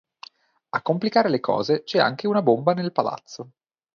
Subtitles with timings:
[0.69, 3.51] A complicare le cose c'è anche una bomba nel palazzo.